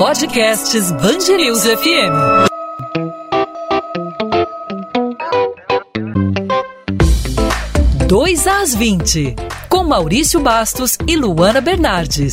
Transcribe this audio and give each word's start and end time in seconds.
Podcasts 0.00 0.92
Bangerils 0.92 1.66
FM. 1.66 2.48
Dois 8.08 8.46
às 8.46 8.74
20, 8.74 9.36
com 9.68 9.84
Maurício 9.84 10.40
Bastos 10.40 10.96
e 11.06 11.16
Luana 11.16 11.60
Bernardes. 11.60 12.32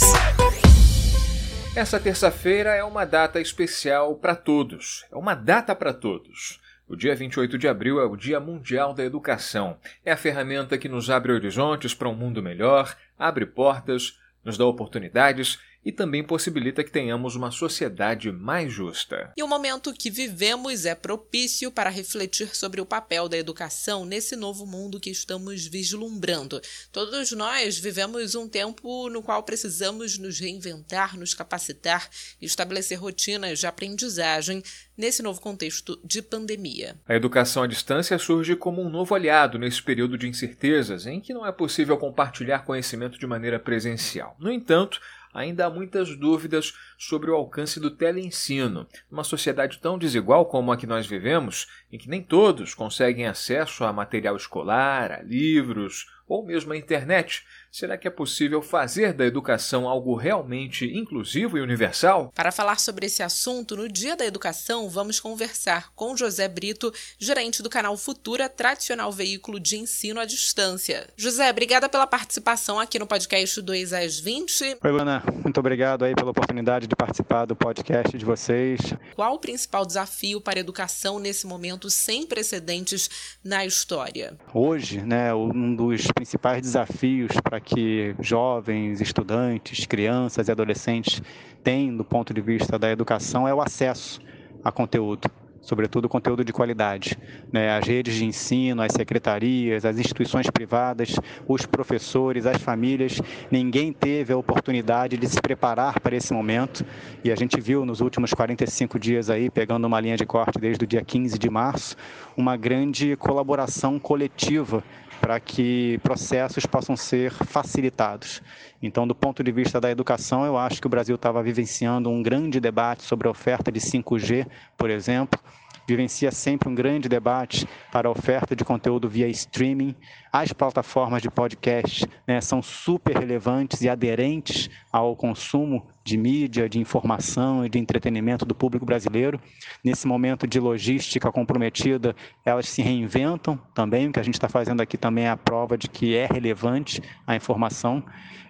Essa 1.75 1.99
terça-feira 1.99 2.73
é 2.73 2.85
uma 2.85 3.03
data 3.03 3.41
especial 3.41 4.15
para 4.15 4.33
todos. 4.33 5.05
É 5.11 5.17
uma 5.17 5.35
data 5.35 5.75
para 5.75 5.93
todos. 5.93 6.61
O 6.87 6.95
dia 6.95 7.13
28 7.13 7.57
de 7.57 7.67
abril 7.67 7.99
é 7.99 8.05
o 8.05 8.15
Dia 8.15 8.39
Mundial 8.39 8.93
da 8.93 9.03
Educação. 9.03 9.75
É 10.05 10.13
a 10.13 10.17
ferramenta 10.17 10.77
que 10.77 10.87
nos 10.87 11.09
abre 11.09 11.33
horizontes 11.33 11.93
para 11.93 12.07
um 12.07 12.15
mundo 12.15 12.41
melhor, 12.41 12.95
abre 13.19 13.45
portas, 13.45 14.17
nos 14.41 14.57
dá 14.57 14.65
oportunidades 14.65 15.59
e 15.87 15.91
também 15.93 16.21
possibilita 16.21 16.83
que 16.83 16.91
tenhamos 16.91 17.37
uma 17.37 17.49
sociedade 17.49 18.29
mais 18.29 18.73
justa. 18.73 19.31
E 19.37 19.41
o 19.41 19.47
momento 19.47 19.93
que 19.93 20.11
vivemos 20.11 20.85
é 20.85 20.93
propício 20.93 21.71
para 21.71 21.89
refletir 21.89 22.53
sobre 22.57 22.81
o 22.81 22.85
papel 22.85 23.29
da 23.29 23.37
educação 23.37 24.03
nesse 24.03 24.35
novo 24.35 24.65
mundo 24.65 24.99
que 24.99 25.09
estamos 25.09 25.65
vislumbrando. 25.65 26.59
Todos 26.91 27.31
nós 27.31 27.79
vivemos 27.79 28.35
um 28.35 28.49
tempo 28.49 29.09
no 29.09 29.23
qual 29.23 29.41
precisamos 29.43 30.17
nos 30.17 30.37
reinventar, 30.41 31.17
nos 31.17 31.33
capacitar 31.33 32.09
e 32.41 32.45
estabelecer 32.45 32.99
rotinas 32.99 33.57
de 33.57 33.65
aprendizagem 33.65 34.61
nesse 34.97 35.23
novo 35.23 35.39
contexto 35.39 35.97
de 36.03 36.21
pandemia. 36.21 36.97
A 37.07 37.15
educação 37.15 37.63
à 37.63 37.67
distância 37.67 38.17
surge 38.17 38.57
como 38.57 38.81
um 38.81 38.89
novo 38.89 39.15
aliado 39.15 39.57
nesse 39.57 39.81
período 39.81 40.17
de 40.17 40.27
incertezas 40.27 41.05
em 41.05 41.21
que 41.21 41.33
não 41.33 41.45
é 41.45 41.51
possível 41.53 41.95
compartilhar 41.97 42.65
conhecimento 42.65 43.17
de 43.17 43.25
maneira 43.25 43.57
presencial. 43.57 44.35
No 44.37 44.51
entanto, 44.51 44.99
ainda 45.37 45.67
há 45.67 45.69
muitas 45.69 46.17
dúvidas 46.17 46.73
sobre 46.97 47.29
o 47.29 47.35
alcance 47.35 47.79
do 47.79 47.91
teleensino. 47.91 48.87
Numa 49.09 49.23
sociedade 49.23 49.79
tão 49.79 49.97
desigual 49.97 50.45
como 50.45 50.71
a 50.71 50.77
que 50.77 50.87
nós 50.87 51.05
vivemos, 51.05 51.67
em 51.91 51.97
que 51.97 52.09
nem 52.09 52.21
todos 52.21 52.73
conseguem 52.73 53.27
acesso 53.27 53.83
a 53.83 53.93
material 53.93 54.35
escolar, 54.35 55.11
a 55.11 55.21
livros 55.21 56.07
ou 56.27 56.45
mesmo 56.45 56.73
a 56.73 56.77
internet, 56.77 57.45
Será 57.77 57.95
que 57.95 58.07
é 58.07 58.11
possível 58.11 58.59
fazer 58.59 59.13
da 59.13 59.23
educação 59.23 59.87
algo 59.87 60.15
realmente 60.15 60.85
inclusivo 60.85 61.59
e 61.59 61.61
universal? 61.61 62.31
Para 62.33 62.51
falar 62.51 62.79
sobre 62.79 63.05
esse 63.05 63.21
assunto, 63.21 63.75
no 63.75 63.87
Dia 63.87 64.15
da 64.15 64.25
Educação, 64.25 64.89
vamos 64.89 65.19
conversar 65.19 65.91
com 65.93 66.17
José 66.17 66.47
Brito, 66.47 66.91
gerente 67.19 67.61
do 67.61 67.69
canal 67.69 67.95
Futura, 67.95 68.49
tradicional 68.49 69.11
veículo 69.11 69.59
de 69.59 69.77
ensino 69.77 70.19
à 70.19 70.25
distância. 70.25 71.07
José, 71.15 71.47
obrigada 71.51 71.87
pela 71.87 72.07
participação 72.07 72.79
aqui 72.79 72.97
no 72.97 73.05
podcast 73.05 73.61
2 73.61 73.93
às 73.93 74.19
20. 74.19 74.79
Oi, 74.83 74.91
Luna. 74.91 75.23
Muito 75.43 75.59
obrigado 75.59 76.03
aí 76.03 76.15
pela 76.15 76.31
oportunidade 76.31 76.86
de 76.87 76.95
participar 76.95 77.45
do 77.45 77.55
podcast 77.55 78.17
de 78.17 78.25
vocês. 78.25 78.79
Qual 79.15 79.35
o 79.35 79.39
principal 79.39 79.85
desafio 79.85 80.39
para 80.39 80.59
a 80.59 80.61
educação 80.61 81.19
nesse 81.19 81.45
momento 81.45 81.89
sem 81.89 82.25
precedentes 82.25 83.37
na 83.43 83.65
história? 83.65 84.37
Hoje, 84.53 85.01
né, 85.01 85.33
um 85.33 85.75
dos 85.75 86.07
principais 86.11 86.61
desafios 86.61 87.31
para 87.43 87.59
que 87.59 88.15
jovens, 88.19 89.01
estudantes, 89.01 89.85
crianças 89.85 90.47
e 90.47 90.51
adolescentes 90.51 91.21
têm 91.63 91.95
do 91.95 92.03
ponto 92.03 92.33
de 92.33 92.41
vista 92.41 92.79
da 92.79 92.89
educação 92.89 93.47
é 93.47 93.53
o 93.53 93.61
acesso 93.61 94.19
a 94.63 94.71
conteúdo 94.71 95.29
sobretudo 95.67 96.07
conteúdo 96.07 96.45
de 96.45 96.53
qualidade. 96.53 97.19
Né? 97.51 97.77
As 97.77 97.85
redes 97.85 98.15
de 98.15 98.23
ensino, 98.23 98.81
as 98.81 98.93
secretarias, 98.93 99.83
as 99.83 99.99
instituições 99.99 100.49
privadas, 100.49 101.15
os 101.45 101.65
professores, 101.65 102.45
as 102.45 102.61
famílias, 102.61 103.21
ninguém 103.51 103.91
teve 103.91 104.31
a 104.31 104.37
oportunidade 104.37 105.17
de 105.17 105.27
se 105.27 105.41
preparar 105.41 105.99
para 105.99 106.15
esse 106.15 106.33
momento 106.33 106.85
e 107.21 107.29
a 107.29 107.35
gente 107.35 107.59
viu 107.59 107.85
nos 107.85 107.99
últimos 107.99 108.33
45 108.33 108.97
dias 108.97 109.29
aí, 109.29 109.49
pegando 109.49 109.85
uma 109.85 109.99
linha 109.99 110.15
de 110.15 110.25
corte 110.25 110.57
desde 110.57 110.85
o 110.85 110.87
dia 110.87 111.03
15 111.03 111.37
de 111.37 111.49
março, 111.49 111.97
uma 112.37 112.55
grande 112.55 113.17
colaboração 113.17 113.99
coletiva 113.99 114.81
para 115.19 115.39
que 115.39 115.99
processos 116.03 116.65
possam 116.65 116.95
ser 116.95 117.31
facilitados. 117.31 118.41
Então, 118.81 119.07
do 119.07 119.15
ponto 119.15 119.43
de 119.43 119.51
vista 119.51 119.81
da 119.81 119.89
educação, 119.89 120.45
eu 120.45 120.57
acho 120.57 120.79
que 120.79 120.87
o 120.87 120.89
Brasil 120.89 121.15
estava 121.15 121.41
vivenciando 121.43 122.09
um 122.09 122.21
grande 122.21 122.59
debate 122.59 123.03
sobre 123.03 123.27
a 123.27 123.31
oferta 123.31 123.71
de 123.71 123.79
5G, 123.79 124.47
por 124.77 124.89
exemplo, 124.89 125.39
vivencia 125.87 126.31
sempre 126.31 126.67
um 126.67 126.75
grande 126.75 127.07
debate 127.07 127.65
para 127.91 128.09
a 128.09 128.11
oferta 128.11 128.53
de 128.53 128.65
conteúdo 128.65 129.07
via 129.07 129.27
streaming. 129.29 129.95
As 130.31 130.51
plataformas 130.51 131.21
de 131.21 131.31
podcast 131.31 132.05
né, 132.27 132.41
são 132.41 132.61
super 132.61 133.17
relevantes 133.17 133.81
e 133.81 133.87
aderentes 133.87 134.69
ao 134.91 135.15
consumo 135.15 135.87
de 136.03 136.17
mídia, 136.17 136.67
de 136.67 136.79
informação 136.79 137.65
e 137.65 137.69
de 137.69 137.79
entretenimento 137.79 138.45
do 138.45 138.53
público 138.53 138.85
brasileiro. 138.85 139.39
Nesse 139.83 140.05
momento 140.05 140.45
de 140.45 140.59
logística 140.59 141.31
comprometida, 141.31 142.13
elas 142.45 142.67
se 142.67 142.81
reinventam 142.81 143.57
também. 143.73 144.09
O 144.09 144.11
que 144.11 144.19
a 144.19 144.23
gente 144.23 144.35
está 144.35 144.49
fazendo 144.49 144.81
aqui 144.81 144.97
também 144.97 145.25
é 145.25 145.29
a 145.29 145.37
prova 145.37 145.77
de 145.77 145.87
que 145.87 146.15
é 146.15 146.25
relevante 146.25 147.01
a 147.25 147.35
informação. 147.35 148.03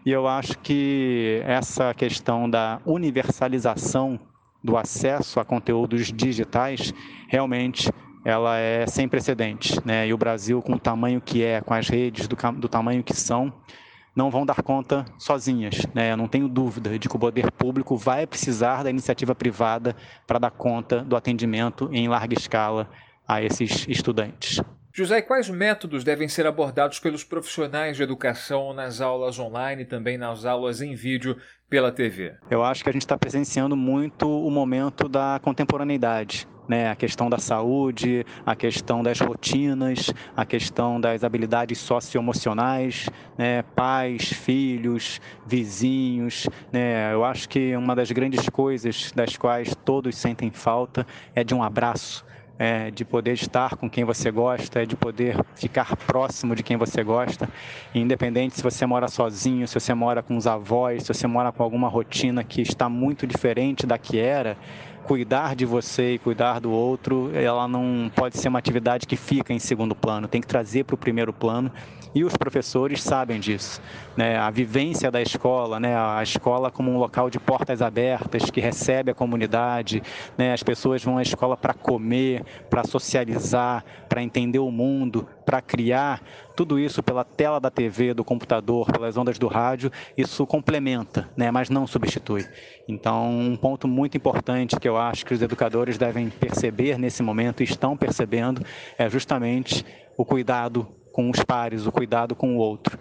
E 0.05 0.11
eu 0.11 0.27
acho 0.27 0.57
que 0.59 1.41
essa 1.45 1.93
questão 1.93 2.49
da 2.49 2.79
universalização 2.85 4.19
do 4.63 4.77
acesso 4.77 5.39
a 5.39 5.45
conteúdos 5.45 6.11
digitais, 6.11 6.93
realmente 7.27 7.91
ela 8.25 8.57
é 8.57 8.85
sem 8.87 9.07
precedentes. 9.07 9.79
Né? 9.83 10.07
E 10.07 10.13
o 10.13 10.17
Brasil, 10.17 10.61
com 10.61 10.73
o 10.73 10.79
tamanho 10.79 11.21
que 11.21 11.43
é, 11.43 11.61
com 11.61 11.73
as 11.73 11.87
redes 11.87 12.27
do, 12.27 12.35
do 12.53 12.67
tamanho 12.67 13.03
que 13.03 13.13
são, 13.13 13.53
não 14.15 14.31
vão 14.31 14.45
dar 14.45 14.63
conta 14.63 15.05
sozinhas. 15.17 15.85
Né? 15.93 16.11
Eu 16.11 16.17
não 16.17 16.27
tenho 16.27 16.47
dúvida 16.47 16.97
de 16.97 17.07
que 17.07 17.15
o 17.15 17.19
poder 17.19 17.51
público 17.51 17.95
vai 17.95 18.25
precisar 18.25 18.83
da 18.83 18.89
iniciativa 18.89 19.35
privada 19.35 19.95
para 20.25 20.39
dar 20.39 20.51
conta 20.51 21.01
do 21.03 21.15
atendimento 21.15 21.89
em 21.93 22.07
larga 22.07 22.33
escala 22.33 22.89
a 23.27 23.41
esses 23.41 23.87
estudantes. 23.87 24.59
José, 24.97 25.21
quais 25.21 25.47
métodos 25.47 26.03
devem 26.03 26.27
ser 26.27 26.47
abordados 26.47 26.99
pelos 26.99 27.23
profissionais 27.23 27.95
de 27.95 28.01
educação 28.01 28.73
nas 28.73 28.99
aulas 28.99 29.37
online 29.37 29.83
e 29.83 29.85
também 29.85 30.17
nas 30.17 30.43
aulas 30.43 30.81
em 30.81 30.95
vídeo 30.95 31.37
pela 31.69 31.91
TV? 31.91 32.33
Eu 32.49 32.63
acho 32.63 32.83
que 32.83 32.89
a 32.89 32.91
gente 32.91 33.03
está 33.03 33.15
presenciando 33.15 33.75
muito 33.77 34.27
o 34.27 34.49
momento 34.49 35.07
da 35.07 35.39
contemporaneidade. 35.43 36.47
Né, 36.67 36.89
a 36.89 36.95
questão 36.97 37.29
da 37.29 37.37
saúde, 37.37 38.25
a 38.45 38.53
questão 38.53 39.01
das 39.01 39.21
rotinas, 39.21 40.11
a 40.35 40.45
questão 40.45 40.99
das 40.99 41.23
habilidades 41.23 41.77
socioemocionais, 41.77 43.07
né, 43.37 43.61
pais, 43.73 44.33
filhos, 44.33 45.21
vizinhos. 45.45 46.49
Né, 46.73 47.13
eu 47.13 47.23
acho 47.23 47.47
que 47.47 47.73
uma 47.77 47.95
das 47.95 48.11
grandes 48.11 48.49
coisas 48.49 49.13
das 49.13 49.37
quais 49.37 49.73
todos 49.85 50.17
sentem 50.17 50.51
falta 50.51 51.07
é 51.33 51.41
de 51.41 51.55
um 51.55 51.63
abraço, 51.63 52.25
é, 52.59 52.89
de 52.91 53.05
poder 53.05 53.33
estar 53.33 53.75
com 53.75 53.89
quem 53.89 54.03
você 54.03 54.31
gosta, 54.31 54.85
de 54.85 54.95
poder 54.95 55.37
ficar 55.55 55.95
próximo 55.95 56.55
de 56.55 56.63
quem 56.63 56.77
você 56.77 57.03
gosta, 57.03 57.47
independente 57.93 58.55
se 58.55 58.63
você 58.63 58.85
mora 58.85 59.07
sozinho, 59.07 59.67
se 59.67 59.79
você 59.79 59.93
mora 59.93 60.23
com 60.23 60.35
os 60.35 60.47
avós, 60.47 61.03
se 61.03 61.13
você 61.13 61.27
mora 61.27 61.51
com 61.51 61.63
alguma 61.63 61.87
rotina 61.87 62.43
que 62.43 62.61
está 62.61 62.89
muito 62.89 63.27
diferente 63.27 63.85
da 63.85 63.97
que 63.97 64.19
era, 64.19 64.57
cuidar 65.07 65.55
de 65.55 65.65
você 65.65 66.15
e 66.15 66.19
cuidar 66.19 66.59
do 66.59 66.69
outro, 66.69 67.31
ela 67.33 67.65
não 67.65 68.11
pode 68.13 68.37
ser 68.37 68.49
uma 68.49 68.59
atividade 68.59 69.07
que 69.07 69.15
fica 69.15 69.53
em 69.53 69.59
segundo 69.59 69.95
plano, 69.95 70.27
tem 70.27 70.41
que 70.41 70.47
trazer 70.47 70.83
para 70.83 70.95
o 70.95 70.97
primeiro 70.97 71.31
plano 71.31 71.71
e 72.13 72.25
os 72.25 72.35
professores 72.35 73.01
sabem 73.01 73.39
disso. 73.39 73.81
Né? 74.17 74.37
A 74.37 74.49
vivência 74.49 75.09
da 75.09 75.21
escola, 75.21 75.79
né? 75.79 75.95
a 75.95 76.21
escola 76.21 76.69
como 76.69 76.91
um 76.91 76.97
local 76.97 77.29
de 77.29 77.39
portas 77.39 77.81
abertas 77.81 78.51
que 78.51 78.59
recebe 78.59 79.09
a 79.09 79.13
comunidade, 79.13 80.03
né? 80.37 80.51
as 80.51 80.61
pessoas 80.61 81.01
vão 81.01 81.17
à 81.17 81.21
escola 81.21 81.55
para 81.55 81.73
comer, 81.73 82.43
para 82.69 82.83
socializar, 82.83 83.85
para 84.09 84.21
entender 84.21 84.59
o 84.59 84.71
mundo, 84.71 85.25
para 85.45 85.61
criar 85.61 86.21
tudo 86.57 86.79
isso 86.79 87.03
pela 87.03 87.23
tela 87.23 87.59
da 87.59 87.69
TV, 87.69 88.15
do 88.15 88.23
computador, 88.23 88.91
pelas 88.91 89.15
ondas 89.15 89.37
do 89.37 89.47
rádio, 89.47 89.91
isso 90.17 90.43
complementa, 90.47 91.29
né, 91.37 91.51
mas 91.51 91.69
não 91.69 91.85
substitui. 91.85 92.47
Então, 92.87 93.29
um 93.29 93.55
ponto 93.55 93.87
muito 93.87 94.17
importante 94.17 94.79
que 94.79 94.89
eu 94.89 94.97
acho 94.97 95.23
que 95.23 95.35
os 95.35 95.41
educadores 95.43 95.99
devem 95.99 96.31
perceber 96.31 96.97
nesse 96.97 97.21
momento, 97.21 97.61
e 97.61 97.63
estão 97.63 97.95
percebendo, 97.95 98.65
é 98.97 99.07
justamente 99.07 99.85
o 100.17 100.25
cuidado 100.25 100.87
com 101.11 101.29
os 101.29 101.43
pares, 101.43 101.85
o 101.85 101.91
cuidado 101.91 102.35
com 102.35 102.55
o 102.55 102.57
outro. 102.57 102.97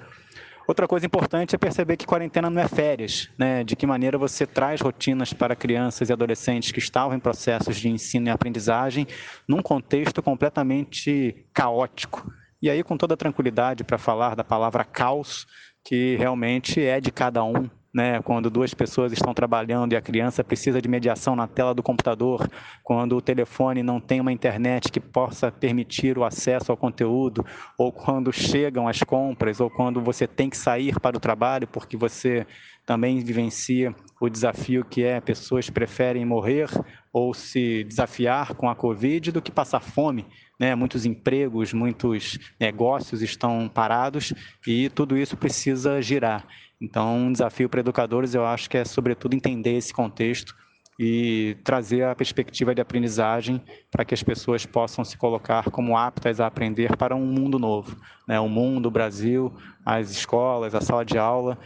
Outra 0.69 0.87
coisa 0.87 1.07
importante 1.07 1.55
é 1.55 1.59
perceber 1.59 1.97
que 1.97 2.05
quarentena 2.05 2.51
não 2.51 2.61
é 2.61 2.69
férias, 2.69 3.31
né? 3.39 3.63
De 3.63 3.77
que 3.77 3.87
maneira 3.87 4.19
você 4.19 4.45
traz 4.45 4.81
rotinas 4.81 5.33
para 5.33 5.55
crianças 5.55 6.11
e 6.11 6.13
adolescentes 6.13 6.73
que 6.73 6.81
estavam 6.81 7.17
em 7.17 7.21
processos 7.21 7.77
de 7.77 7.89
ensino 7.89 8.27
e 8.27 8.31
aprendizagem 8.31 9.07
num 9.49 9.63
contexto 9.63 10.21
completamente 10.21 11.47
caótico. 11.55 12.29
E 12.63 12.71
aí, 12.71 12.83
com 12.83 12.97
toda 12.97 13.17
tranquilidade, 13.17 13.85
para 13.85 13.99
falar 13.99 14.35
da 14.35 14.45
palavra 14.45 14.85
caos, 14.85 15.47
que 15.85 16.17
realmente 16.17 16.81
é 16.81 17.01
de 17.01 17.13
cada 17.13 17.45
um, 17.45 17.69
né? 17.95 18.21
Quando 18.23 18.51
duas 18.51 18.75
pessoas 18.75 19.13
estão 19.13 19.33
trabalhando 19.33 19.93
e 19.93 19.97
a 19.97 20.03
criança 20.03 20.45
precisa 20.45 20.83
de 20.83 20.89
mediação 20.89 21.35
na 21.35 21.47
tela 21.47 21.73
do 21.73 21.83
computador, 21.83 22.47
quando 22.85 23.17
o 23.17 23.23
telefone 23.23 23.83
não 23.83 23.99
tem 24.01 24.21
uma 24.21 24.33
internet 24.33 24.93
que 24.93 25.01
possa 25.01 25.51
permitir 25.51 26.19
o 26.19 26.25
acesso 26.25 26.71
ao 26.71 26.77
conteúdo, 26.77 27.43
ou 27.79 27.91
quando 27.91 28.33
chegam 28.33 28.87
as 28.87 29.03
compras, 29.03 29.61
ou 29.61 29.71
quando 29.71 30.01
você 30.03 30.27
tem 30.27 30.51
que 30.51 30.59
sair 30.59 31.01
para 31.01 31.17
o 31.17 31.21
trabalho 31.21 31.67
porque 31.67 31.97
você 31.97 32.47
também 32.85 33.19
vivencia 33.21 33.95
o 34.21 34.29
desafio 34.29 34.85
que 34.85 35.03
é 35.03 35.21
pessoas 35.21 35.71
preferem 35.71 36.25
morrer 36.25 36.69
ou 37.13 37.33
se 37.33 37.83
desafiar 37.85 38.55
com 38.55 38.69
a 38.69 38.77
Covid 38.77 39.33
do 39.33 39.43
que 39.43 39.51
passar 39.51 39.81
fome. 39.81 40.27
Né? 40.59 40.75
Muitos 40.75 41.05
empregos, 41.05 41.73
muitos 41.73 42.39
negócios 42.59 43.23
estão 43.23 43.69
parados 43.69 44.33
e 44.67 44.89
tudo 44.91 45.17
isso 45.17 45.37
precisa 45.37 46.01
girar. 46.01 46.47
Então, 46.81 47.17
um 47.17 47.33
desafio 47.33 47.69
para 47.69 47.81
educadores, 47.81 48.35
eu 48.35 48.45
acho 48.45 48.69
que 48.69 48.77
é, 48.77 48.85
sobretudo, 48.85 49.35
entender 49.35 49.77
esse 49.77 49.93
contexto 49.93 50.55
e 50.99 51.57
trazer 51.63 52.05
a 52.05 52.15
perspectiva 52.15 52.75
de 52.75 52.81
aprendizagem 52.81 53.63
para 53.91 54.05
que 54.05 54.15
as 54.15 54.23
pessoas 54.23 54.65
possam 54.65 55.05
se 55.05 55.17
colocar 55.17 55.71
como 55.71 55.97
aptas 55.97 56.41
a 56.41 56.47
aprender 56.47 56.97
para 56.97 57.15
um 57.15 57.27
mundo 57.27 57.59
novo. 57.59 57.97
Né? 58.27 58.41
O 58.41 58.49
mundo, 58.49 58.87
o 58.87 58.91
Brasil, 58.91 59.55
as 59.85 60.11
escolas, 60.11 60.75
a 60.75 60.81
sala 60.81 61.05
de 61.05 61.19
aula, 61.19 61.59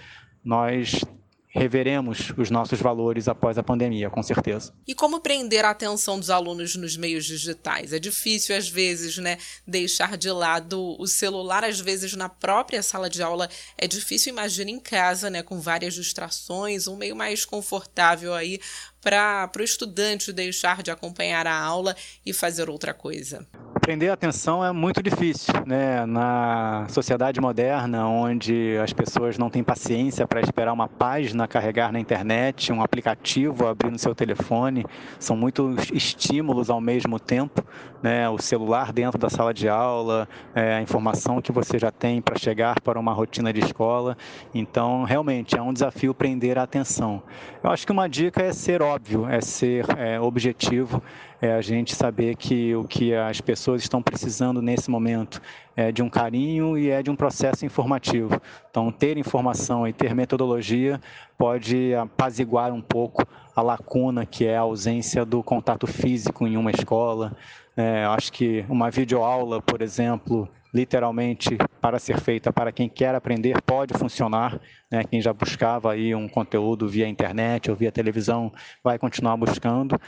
nós 0.44 1.04
reveremos 1.52 2.32
os 2.36 2.48
nossos 2.48 2.80
valores 2.80 3.26
após 3.26 3.58
a 3.58 3.62
pandemia, 3.62 4.08
com 4.08 4.22
certeza. 4.22 4.72
E 4.86 4.94
como 4.94 5.20
prender 5.20 5.64
a 5.64 5.70
atenção 5.70 6.18
dos 6.18 6.30
alunos 6.30 6.76
nos 6.76 6.96
meios 6.96 7.24
digitais? 7.24 7.92
É 7.92 7.98
difícil, 7.98 8.56
às 8.56 8.68
vezes, 8.68 9.18
né, 9.18 9.36
deixar 9.66 10.16
de 10.16 10.30
lado 10.30 10.96
o 10.98 11.06
celular, 11.08 11.64
às 11.64 11.80
vezes, 11.80 12.14
na 12.14 12.28
própria 12.28 12.82
sala 12.82 13.10
de 13.10 13.20
aula. 13.20 13.48
É 13.76 13.88
difícil, 13.88 14.32
imagina, 14.32 14.70
em 14.70 14.78
casa, 14.78 15.28
né, 15.28 15.42
com 15.42 15.60
várias 15.60 15.94
distrações, 15.94 16.86
um 16.86 16.96
meio 16.96 17.16
mais 17.16 17.44
confortável 17.44 18.32
aí 18.32 18.60
para 19.00 19.50
o 19.58 19.62
estudante 19.62 20.32
deixar 20.32 20.82
de 20.82 20.90
acompanhar 20.90 21.46
a 21.46 21.58
aula 21.58 21.96
e 22.24 22.32
fazer 22.32 22.68
outra 22.68 22.92
coisa 22.92 23.46
prender 23.80 24.10
a 24.10 24.14
atenção 24.14 24.64
é 24.64 24.70
muito 24.70 25.02
difícil, 25.02 25.52
né? 25.66 26.04
Na 26.06 26.86
sociedade 26.88 27.40
moderna, 27.40 28.06
onde 28.06 28.76
as 28.78 28.92
pessoas 28.92 29.38
não 29.38 29.50
têm 29.50 29.64
paciência 29.64 30.26
para 30.28 30.40
esperar 30.40 30.72
uma 30.72 30.86
página 30.86 31.48
carregar 31.48 31.90
na 31.90 31.98
internet, 31.98 32.72
um 32.72 32.82
aplicativo 32.82 33.66
abrir 33.66 33.90
no 33.90 33.98
seu 33.98 34.14
telefone, 34.14 34.84
são 35.18 35.36
muitos 35.36 35.90
estímulos 35.92 36.70
ao 36.70 36.80
mesmo 36.80 37.18
tempo, 37.18 37.64
né? 38.02 38.28
O 38.28 38.38
celular 38.38 38.92
dentro 38.92 39.18
da 39.18 39.30
sala 39.30 39.52
de 39.52 39.68
aula, 39.68 40.28
é, 40.54 40.74
a 40.74 40.82
informação 40.82 41.40
que 41.40 41.50
você 41.50 41.78
já 41.78 41.90
tem 41.90 42.20
para 42.20 42.38
chegar 42.38 42.80
para 42.80 42.98
uma 43.00 43.12
rotina 43.12 43.52
de 43.52 43.60
escola. 43.60 44.16
Então, 44.54 45.04
realmente 45.04 45.56
é 45.56 45.62
um 45.62 45.72
desafio 45.72 46.14
prender 46.14 46.58
a 46.58 46.62
atenção. 46.62 47.22
Eu 47.62 47.70
acho 47.70 47.86
que 47.86 47.92
uma 47.92 48.08
dica 48.08 48.42
é 48.42 48.52
ser 48.52 48.82
óbvio, 48.90 49.28
é 49.28 49.40
ser 49.40 49.86
é, 49.96 50.20
objetivo 50.20 51.00
é 51.40 51.54
a 51.54 51.62
gente 51.62 51.94
saber 51.94 52.36
que 52.36 52.74
o 52.74 52.84
que 52.84 53.14
as 53.14 53.40
pessoas 53.40 53.80
estão 53.80 54.02
precisando 54.02 54.60
nesse 54.60 54.90
momento 54.90 55.40
é 55.74 55.90
de 55.90 56.02
um 56.02 56.10
carinho 56.10 56.76
e 56.76 56.90
é 56.90 57.02
de 57.02 57.10
um 57.10 57.16
processo 57.16 57.64
informativo. 57.64 58.40
Então, 58.68 58.92
ter 58.92 59.16
informação 59.16 59.88
e 59.88 59.92
ter 59.92 60.14
metodologia 60.14 61.00
pode 61.38 61.94
apaziguar 61.94 62.72
um 62.72 62.82
pouco 62.82 63.26
a 63.56 63.62
lacuna 63.62 64.26
que 64.26 64.44
é 64.44 64.56
a 64.56 64.60
ausência 64.60 65.24
do 65.24 65.42
contato 65.42 65.86
físico 65.86 66.46
em 66.46 66.56
uma 66.56 66.72
escola. 66.72 67.32
É, 67.76 68.04
acho 68.04 68.32
que 68.32 68.64
uma 68.68 68.90
videoaula, 68.90 69.62
por 69.62 69.80
exemplo, 69.80 70.46
literalmente 70.72 71.56
para 71.80 71.98
ser 71.98 72.18
feita 72.20 72.52
para 72.52 72.72
quem 72.72 72.88
quer 72.88 73.14
aprender 73.14 73.60
pode 73.62 73.94
funcionar. 73.94 74.60
Né? 74.90 75.04
Quem 75.04 75.20
já 75.20 75.32
buscava 75.32 75.92
aí 75.92 76.14
um 76.14 76.28
conteúdo 76.28 76.88
via 76.88 77.08
internet 77.08 77.70
ou 77.70 77.76
via 77.76 77.92
televisão 77.92 78.52
vai 78.82 78.98
continuar 78.98 79.36
buscando 79.36 80.00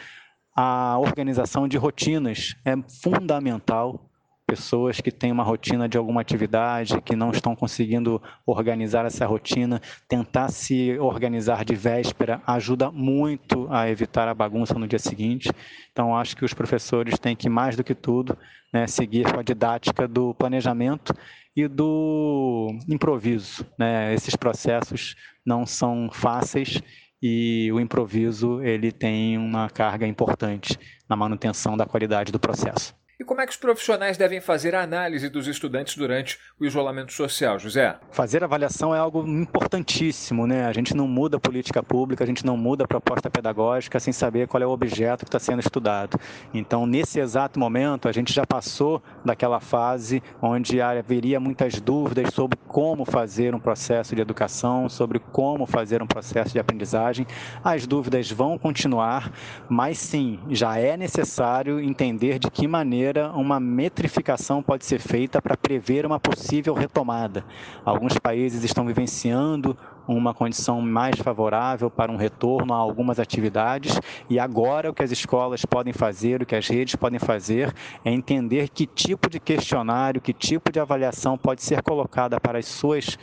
a 0.55 0.99
organização 0.99 1.67
de 1.67 1.77
rotinas 1.77 2.55
é 2.65 2.75
fundamental. 3.03 4.09
Pessoas 4.47 5.01
que 5.01 5.11
têm 5.11 5.33
uma 5.33 5.43
rotina 5.45 5.89
de 5.89 5.97
alguma 5.97 6.21
atividade, 6.21 7.01
que 7.01 7.17
não 7.17 7.31
estão 7.31 7.55
conseguindo 7.55 8.21
organizar 8.45 9.07
essa 9.07 9.25
rotina, 9.25 9.81
tentar 10.09 10.51
se 10.51 10.99
organizar 10.99 11.65
de 11.65 11.75
véspera 11.75 12.43
ajuda 12.47 12.91
muito 12.91 13.67
a 13.71 13.89
evitar 13.89 14.29
a 14.29 14.35
bagunça 14.35 14.79
no 14.79 14.87
dia 14.87 14.99
seguinte. 14.99 15.51
Então, 15.91 16.17
acho 16.17 16.37
que 16.37 16.45
os 16.45 16.53
professores 16.53 17.19
têm 17.19 17.37
que, 17.37 17.49
mais 17.49 17.77
do 17.77 17.85
que 17.85 17.95
tudo, 17.95 18.37
né, 18.73 18.87
seguir 18.87 19.31
com 19.33 19.39
a 19.39 19.43
didática 19.43 20.09
do 20.09 20.35
planejamento 20.35 21.15
e 21.55 21.69
do 21.69 22.75
improviso. 22.89 23.67
Né? 23.79 24.13
Esses 24.15 24.35
processos 24.35 25.15
não 25.45 25.67
são 25.67 26.11
fáceis 26.11 26.83
e 27.23 27.71
o 27.73 27.79
improviso 27.79 28.61
ele 28.63 28.91
tem 28.91 29.39
uma 29.39 29.71
carga 29.71 30.07
importante 30.07 30.79
na 31.09 31.15
manutenção 31.15 31.77
da 31.77 31.87
qualidade 31.87 32.33
do 32.33 32.41
processo. 32.41 32.95
E 33.21 33.25
como 33.25 33.43
é 33.43 33.47
que 33.47 33.53
os 33.53 33.59
profissionais 33.59 34.17
devem 34.17 34.41
fazer 34.41 34.75
a 34.75 34.83
análise 34.83 35.29
dos 35.29 35.47
estudantes 35.47 35.97
durante 35.97 36.39
o 36.59 36.65
isolamento 36.65 37.13
social, 37.13 37.59
José? 37.59 37.97
Fazer 38.11 38.43
avaliação 38.43 38.95
é 38.95 38.99
algo 38.99 39.27
importantíssimo, 39.29 40.47
né? 40.47 40.65
A 40.65 40.73
gente 40.73 40.97
não 40.97 41.07
muda 41.07 41.37
a 41.37 41.41
política 41.41 41.83
pública, 41.83 42.25
a 42.25 42.27
gente 42.27 42.45
não 42.45 42.57
muda 42.57 42.85
a 42.85 42.89
proposta 42.89 43.31
pedagógica 43.31 44.01
sem 44.01 44.15
saber 44.15 44.49
qual 44.49 44.63
é 44.63 44.67
o 44.67 44.71
objeto 44.71 45.27
que 45.27 45.29
está 45.29 45.39
sendo 45.39 45.61
estudado. 45.61 46.19
Então, 46.55 46.87
nesse 46.87 47.21
exato 47.21 47.61
momento, 47.61 48.09
a 48.09 48.13
gente 48.13 48.33
já 48.33 48.47
passou 48.47 49.03
daquela 49.23 49.61
fase 49.61 50.23
onde 50.41 50.81
haveria 50.81 51.39
muitas 51.39 51.81
dúvidas 51.81 52.33
sobre 52.33 52.59
como 52.67 53.05
fazer 53.05 53.55
um 53.55 53.61
processo 53.61 54.17
de 54.17 54.23
educação, 54.23 54.89
sobre 54.89 55.19
como 55.19 55.67
fazer 55.67 56.03
um 56.03 56.07
processo 56.07 56.53
de 56.53 56.59
aprendizagem. 56.59 57.27
As 57.63 57.87
dúvidas 57.87 58.31
vão 58.31 58.57
continuar, 58.57 59.31
mas 59.69 59.99
sim, 59.99 60.41
já 60.49 60.79
é 60.79 60.97
necessário 60.97 61.79
entender 61.79 62.39
de 62.39 62.51
que 62.51 62.67
maneira 62.67 63.12
maneira 63.13 63.31
uma 63.33 63.61
metrificação 63.61 64.63
pode 64.63 64.87
ser 64.87 64.99
feita 64.99 65.41
para 65.41 65.57
prever 65.57 66.07
uma 66.07 66.19
possível 66.19 66.73
retomada. 66.73 67.45
Alguns 67.85 68.19
países 68.19 68.65
estão 68.65 68.87
vivenciando 68.87 69.77
uma 70.09 70.33
condição 70.33 70.81
mais 70.81 71.19
favorável 71.19 71.91
para 71.91 72.11
um 72.11 72.17
retorno 72.17 72.73
a 72.73 72.77
algumas 72.77 73.21
atividades 73.21 74.01
e 74.31 74.39
agora 74.39 74.91
o 74.91 74.95
que 74.95 75.03
as 75.03 75.13
escolas 75.13 75.65
podem 75.65 75.93
fazer, 75.93 76.43
o 76.43 76.47
que 76.47 76.57
as 76.57 76.67
redes 76.67 76.97
podem 76.97 77.19
fazer 77.19 77.73
é 78.05 78.11
entender 78.11 78.69
que 78.71 78.87
tipo 78.87 79.29
de 79.29 79.39
questionário, 79.39 80.21
que 80.21 80.33
tipo 80.33 80.73
de 80.73 80.81
avaliação 80.81 81.37
pode 81.37 81.63
ser 81.63 81.83
colocada 81.83 82.41
para 82.41 82.59
as 82.59 82.67
suas 82.67 83.19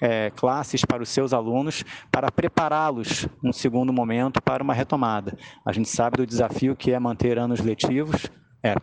é, 0.00 0.30
classes 0.30 0.84
para 0.84 1.02
os 1.02 1.08
seus 1.08 1.32
alunos 1.32 1.84
para 2.10 2.30
prepará-los 2.30 3.28
num 3.42 3.52
segundo 3.52 3.92
momento 3.92 4.40
para 4.40 4.62
uma 4.62 4.72
retomada. 4.72 5.36
A 5.64 5.72
gente 5.72 5.88
sabe 5.88 6.18
do 6.18 6.26
desafio 6.26 6.76
que 6.76 6.92
é 6.92 6.98
manter 6.98 7.38
anos 7.38 7.60
letivos, 7.60 8.30
é, 8.62 8.74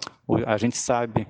a 0.46 0.58
gente 0.58 0.78
sabe 0.78 1.28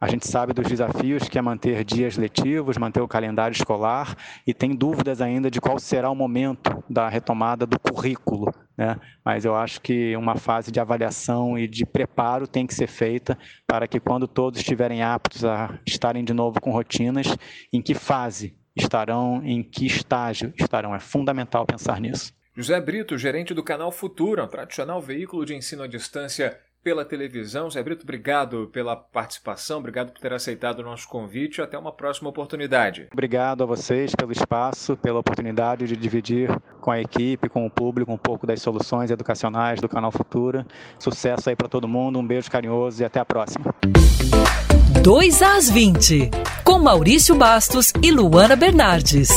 a 0.00 0.06
gente 0.06 0.28
sabe 0.28 0.52
dos 0.52 0.68
desafios 0.68 1.28
que 1.28 1.36
é 1.36 1.42
manter 1.42 1.82
dias 1.82 2.16
letivos, 2.16 2.78
manter 2.78 3.00
o 3.00 3.08
calendário 3.08 3.52
escolar 3.52 4.16
e 4.46 4.54
tem 4.54 4.72
dúvidas 4.72 5.20
ainda 5.20 5.50
de 5.50 5.60
qual 5.60 5.76
será 5.80 6.08
o 6.08 6.14
momento 6.14 6.84
da 6.88 7.08
retomada 7.08 7.66
do 7.66 7.80
currículo. 7.80 8.54
Né? 8.76 8.96
Mas 9.24 9.44
eu 9.44 9.56
acho 9.56 9.80
que 9.80 10.14
uma 10.14 10.36
fase 10.36 10.70
de 10.70 10.78
avaliação 10.78 11.58
e 11.58 11.66
de 11.66 11.84
preparo 11.84 12.46
tem 12.46 12.64
que 12.64 12.74
ser 12.74 12.86
feita 12.86 13.36
para 13.66 13.88
que 13.88 13.98
quando 13.98 14.28
todos 14.28 14.60
estiverem 14.60 15.02
aptos 15.02 15.44
a 15.44 15.76
estarem 15.84 16.22
de 16.22 16.32
novo 16.32 16.60
com 16.60 16.70
rotinas, 16.70 17.36
em 17.72 17.82
que 17.82 17.92
fase 17.92 18.56
estarão, 18.76 19.42
em 19.44 19.64
que 19.64 19.84
estágio 19.84 20.52
estarão. 20.56 20.94
É 20.94 21.00
fundamental 21.00 21.66
pensar 21.66 22.00
nisso. 22.00 22.32
José 22.56 22.80
Brito, 22.80 23.18
gerente 23.18 23.52
do 23.52 23.64
canal 23.64 23.90
Futuro, 23.90 24.44
um 24.44 24.48
tradicional 24.48 25.00
veículo 25.00 25.44
de 25.44 25.56
ensino 25.56 25.82
à 25.82 25.88
distância 25.88 26.56
pela 26.82 27.04
televisão. 27.04 27.70
Zé 27.70 27.82
Brito, 27.82 28.02
obrigado 28.02 28.68
pela 28.72 28.96
participação, 28.96 29.78
obrigado 29.78 30.12
por 30.12 30.20
ter 30.20 30.32
aceitado 30.32 30.80
o 30.80 30.82
nosso 30.82 31.08
convite. 31.08 31.60
Até 31.60 31.78
uma 31.78 31.92
próxima 31.92 32.28
oportunidade. 32.28 33.08
Obrigado 33.12 33.62
a 33.62 33.66
vocês 33.66 34.14
pelo 34.14 34.32
espaço, 34.32 34.96
pela 34.96 35.18
oportunidade 35.18 35.86
de 35.86 35.96
dividir 35.96 36.50
com 36.80 36.90
a 36.90 37.00
equipe, 37.00 37.48
com 37.48 37.66
o 37.66 37.70
público, 37.70 38.12
um 38.12 38.18
pouco 38.18 38.46
das 38.46 38.62
soluções 38.62 39.10
educacionais 39.10 39.80
do 39.80 39.88
Canal 39.88 40.10
Futura. 40.10 40.66
Sucesso 40.98 41.50
aí 41.50 41.56
para 41.56 41.68
todo 41.68 41.88
mundo, 41.88 42.18
um 42.18 42.26
beijo 42.26 42.50
carinhoso 42.50 43.02
e 43.02 43.04
até 43.04 43.20
a 43.20 43.24
próxima. 43.24 43.74
2 45.02 45.42
às 45.42 45.70
20, 45.70 46.30
com 46.64 46.78
Maurício 46.78 47.34
Bastos 47.34 47.92
e 48.02 48.10
Luana 48.10 48.56
Bernardes. 48.56 49.30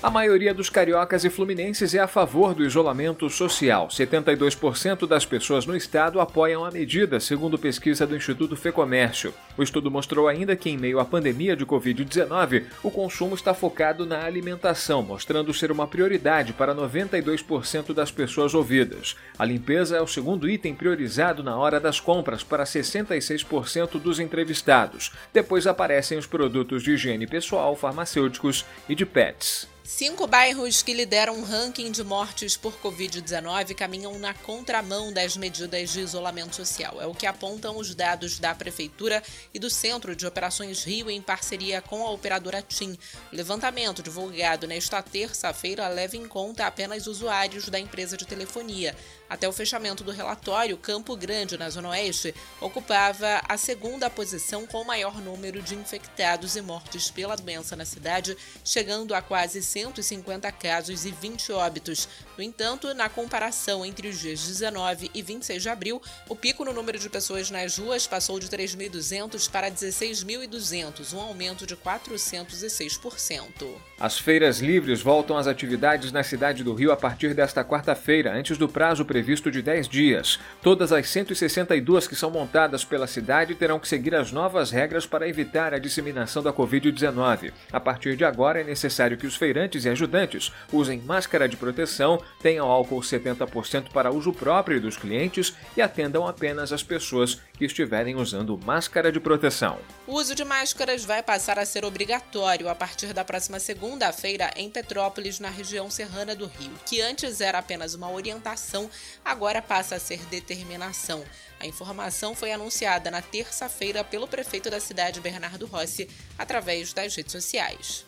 A 0.00 0.10
maioria 0.10 0.54
dos 0.54 0.70
cariocas 0.70 1.24
e 1.24 1.28
fluminenses 1.28 1.92
é 1.92 1.98
a 1.98 2.06
favor 2.06 2.54
do 2.54 2.64
isolamento 2.64 3.28
social. 3.28 3.88
72% 3.88 5.08
das 5.08 5.26
pessoas 5.26 5.66
no 5.66 5.76
estado 5.76 6.20
apoiam 6.20 6.64
a 6.64 6.70
medida, 6.70 7.18
segundo 7.18 7.58
pesquisa 7.58 8.06
do 8.06 8.14
Instituto 8.14 8.54
Fecomércio. 8.54 9.34
O 9.56 9.62
estudo 9.62 9.90
mostrou 9.90 10.28
ainda 10.28 10.54
que, 10.54 10.70
em 10.70 10.78
meio 10.78 11.00
à 11.00 11.04
pandemia 11.04 11.56
de 11.56 11.66
Covid-19, 11.66 12.66
o 12.84 12.92
consumo 12.92 13.34
está 13.34 13.52
focado 13.52 14.06
na 14.06 14.24
alimentação, 14.24 15.02
mostrando 15.02 15.52
ser 15.52 15.72
uma 15.72 15.88
prioridade 15.88 16.52
para 16.52 16.72
92% 16.72 17.92
das 17.92 18.12
pessoas 18.12 18.54
ouvidas. 18.54 19.16
A 19.36 19.44
limpeza 19.44 19.96
é 19.96 20.00
o 20.00 20.06
segundo 20.06 20.48
item 20.48 20.76
priorizado 20.76 21.42
na 21.42 21.56
hora 21.56 21.80
das 21.80 21.98
compras 21.98 22.44
para 22.44 22.62
66% 22.62 23.98
dos 24.00 24.20
entrevistados. 24.20 25.10
Depois 25.34 25.66
aparecem 25.66 26.16
os 26.16 26.26
produtos 26.26 26.84
de 26.84 26.92
higiene 26.92 27.26
pessoal, 27.26 27.74
farmacêuticos 27.74 28.64
e 28.88 28.94
de 28.94 29.04
pets. 29.04 29.66
Cinco 29.90 30.26
bairros 30.26 30.82
que 30.82 30.92
lideram 30.92 31.34
um 31.34 31.42
ranking 31.42 31.90
de 31.90 32.04
mortes 32.04 32.58
por 32.58 32.78
Covid-19 32.78 33.74
caminham 33.74 34.18
na 34.18 34.34
contramão 34.34 35.10
das 35.10 35.34
medidas 35.34 35.88
de 35.88 36.00
isolamento 36.00 36.54
social. 36.54 37.00
É 37.00 37.06
o 37.06 37.14
que 37.14 37.26
apontam 37.26 37.74
os 37.78 37.94
dados 37.94 38.38
da 38.38 38.54
Prefeitura 38.54 39.22
e 39.52 39.58
do 39.58 39.70
Centro 39.70 40.14
de 40.14 40.26
Operações 40.26 40.84
Rio 40.84 41.10
em 41.10 41.22
parceria 41.22 41.80
com 41.80 42.06
a 42.06 42.10
operadora 42.10 42.60
TIM. 42.60 42.98
O 43.32 43.34
levantamento 43.34 44.02
divulgado 44.02 44.66
nesta 44.66 45.02
terça-feira 45.02 45.88
leva 45.88 46.18
em 46.18 46.28
conta 46.28 46.66
apenas 46.66 47.06
usuários 47.06 47.70
da 47.70 47.80
empresa 47.80 48.14
de 48.14 48.26
telefonia. 48.26 48.94
Até 49.28 49.46
o 49.46 49.52
fechamento 49.52 50.02
do 50.02 50.10
relatório, 50.10 50.74
Campo 50.78 51.14
Grande, 51.14 51.58
na 51.58 51.68
Zona 51.68 51.90
Oeste, 51.90 52.34
ocupava 52.62 53.42
a 53.46 53.58
segunda 53.58 54.08
posição 54.08 54.66
com 54.66 54.80
o 54.80 54.86
maior 54.86 55.20
número 55.20 55.60
de 55.60 55.74
infectados 55.74 56.56
e 56.56 56.62
mortes 56.62 57.10
pela 57.10 57.36
doença 57.36 57.76
na 57.76 57.84
cidade, 57.84 58.34
chegando 58.64 59.14
a 59.14 59.20
quase 59.20 59.62
150 59.62 60.50
casos 60.52 61.04
e 61.04 61.10
20 61.10 61.52
óbitos. 61.52 62.08
No 62.38 62.42
entanto, 62.42 62.94
na 62.94 63.10
comparação 63.10 63.84
entre 63.84 64.08
os 64.08 64.18
dias 64.18 64.46
19 64.46 65.10
e 65.12 65.20
26 65.20 65.62
de 65.62 65.68
abril, 65.68 66.00
o 66.26 66.34
pico 66.34 66.64
no 66.64 66.72
número 66.72 66.98
de 66.98 67.10
pessoas 67.10 67.50
nas 67.50 67.76
ruas 67.76 68.06
passou 68.06 68.40
de 68.40 68.48
3.200 68.48 69.50
para 69.50 69.70
16.200, 69.70 71.12
um 71.12 71.20
aumento 71.20 71.66
de 71.66 71.76
406%. 71.76 73.68
As 74.00 74.18
feiras 74.18 74.60
livres 74.60 75.02
voltam 75.02 75.36
às 75.36 75.46
atividades 75.46 76.12
na 76.12 76.22
cidade 76.22 76.64
do 76.64 76.72
Rio 76.72 76.92
a 76.92 76.96
partir 76.96 77.34
desta 77.34 77.62
quarta-feira, 77.62 78.32
antes 78.32 78.56
do 78.56 78.68
prazo 78.68 79.04
previsto 79.04 79.17
de 79.50 79.62
10 79.62 79.88
dias. 79.88 80.38
Todas 80.62 80.92
as 80.92 81.08
162 81.08 82.06
que 82.06 82.16
são 82.16 82.30
montadas 82.30 82.84
pela 82.84 83.06
cidade 83.06 83.54
terão 83.54 83.78
que 83.78 83.88
seguir 83.88 84.14
as 84.14 84.32
novas 84.32 84.70
regras 84.70 85.06
para 85.06 85.28
evitar 85.28 85.74
a 85.74 85.78
disseminação 85.78 86.42
da 86.42 86.52
Covid-19. 86.52 87.52
A 87.72 87.80
partir 87.80 88.16
de 88.16 88.24
agora, 88.24 88.60
é 88.60 88.64
necessário 88.64 89.16
que 89.16 89.26
os 89.26 89.36
feirantes 89.36 89.84
e 89.84 89.88
ajudantes 89.88 90.52
usem 90.72 91.00
máscara 91.00 91.48
de 91.48 91.56
proteção, 91.56 92.22
tenham 92.40 92.66
álcool 92.66 93.00
70% 93.00 93.90
para 93.92 94.12
uso 94.12 94.32
próprio 94.32 94.80
dos 94.80 94.96
clientes 94.96 95.54
e 95.76 95.82
atendam 95.82 96.26
apenas 96.26 96.72
as 96.72 96.82
pessoas 96.82 97.40
que 97.58 97.64
estiverem 97.64 98.14
usando 98.14 98.58
máscara 98.64 99.10
de 99.10 99.18
proteção. 99.18 99.80
O 100.06 100.14
uso 100.14 100.34
de 100.34 100.44
máscaras 100.44 101.04
vai 101.04 101.22
passar 101.22 101.58
a 101.58 101.66
ser 101.66 101.84
obrigatório 101.84 102.68
a 102.68 102.74
partir 102.74 103.12
da 103.12 103.24
próxima 103.24 103.58
segunda-feira 103.58 104.50
em 104.56 104.70
Petrópolis, 104.70 105.40
na 105.40 105.50
região 105.50 105.90
serrana 105.90 106.36
do 106.36 106.46
Rio, 106.46 106.70
que 106.86 107.00
antes 107.00 107.40
era 107.40 107.58
apenas 107.58 107.94
uma 107.94 108.10
orientação, 108.10 108.88
agora 109.24 109.60
passa 109.60 109.96
a 109.96 110.00
ser 110.00 110.20
determinação. 110.26 111.24
A 111.60 111.66
informação 111.66 112.34
foi 112.34 112.52
anunciada 112.52 113.10
na 113.10 113.20
terça-feira 113.20 114.04
pelo 114.04 114.28
prefeito 114.28 114.70
da 114.70 114.78
cidade, 114.78 115.20
Bernardo 115.20 115.66
Rossi, 115.66 116.08
através 116.38 116.92
das 116.92 117.16
redes 117.16 117.32
sociais. 117.32 118.04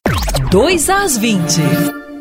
2 0.50 0.88
às 0.88 1.18
20 1.18 2.19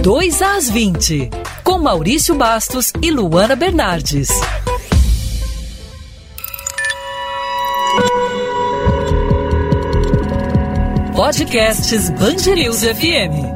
Dois 0.02 0.42
às 0.42 0.70
20, 0.70 1.30
com 1.64 1.78
Maurício 1.78 2.36
Bastos 2.36 2.92
e 3.02 3.12
Luana 3.12 3.56
Bernardes. 3.56 4.30
Podcasts 11.16 12.10
Band 12.10 12.40
FM. 12.40 13.53